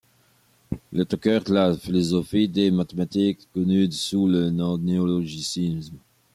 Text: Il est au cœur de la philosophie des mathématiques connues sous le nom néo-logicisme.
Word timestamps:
Il 0.93 0.99
est 0.99 1.13
au 1.13 1.17
cœur 1.17 1.43
de 1.43 1.53
la 1.53 1.77
philosophie 1.77 2.47
des 2.47 2.71
mathématiques 2.71 3.47
connues 3.53 3.91
sous 3.91 4.25
le 4.25 4.49
nom 4.49 4.79
néo-logicisme. 4.79 5.95